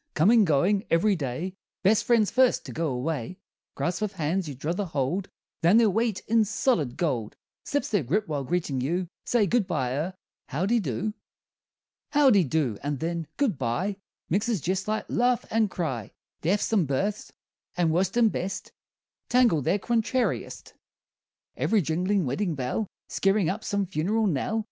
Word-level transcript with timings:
Comin' 0.15 0.45
goin' 0.45 0.83
every 0.89 1.15
day 1.15 1.53
Best 1.83 2.05
friends 2.05 2.31
first 2.31 2.65
to 2.65 2.71
go 2.71 2.87
away 2.87 3.37
Grasp 3.75 4.01
of 4.01 4.13
hands 4.13 4.49
you 4.49 4.55
druther 4.55 4.83
hold 4.85 5.29
Than 5.61 5.77
their 5.77 5.91
weight 5.91 6.21
in 6.25 6.43
solid 6.43 6.97
gold, 6.97 7.35
Slips 7.63 7.89
their 7.89 8.01
grip 8.01 8.27
while 8.27 8.43
greetin' 8.43 8.81
you. 8.81 9.07
Say 9.25 9.45
good 9.45 9.67
bye 9.67 9.91
er 9.93 10.15
howdy 10.49 10.79
do? 10.79 11.13
Howdy 12.13 12.45
do, 12.45 12.79
and 12.81 12.99
then, 12.99 13.27
good 13.37 13.59
bye 13.59 13.95
Mixes 14.27 14.59
jest 14.59 14.87
like 14.87 15.05
laugh 15.07 15.45
and 15.51 15.69
cry; 15.69 16.09
Deaths 16.41 16.73
and 16.73 16.87
births, 16.87 17.31
and 17.77 17.91
worst 17.93 18.17
and 18.17 18.31
best 18.31 18.71
Tangled 19.29 19.65
their 19.65 19.77
contrariest; 19.77 20.73
Ev'ry 21.55 21.83
jinglin' 21.83 22.25
weddin' 22.25 22.55
bell 22.55 22.87
Skeerin' 23.07 23.49
up 23.51 23.63
some 23.63 23.85
funeral 23.85 24.25
knell. 24.25 24.59